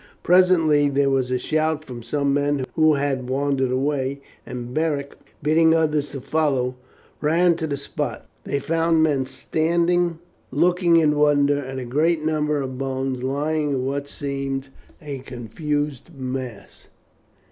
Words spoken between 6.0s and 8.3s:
follow, ran to the spot.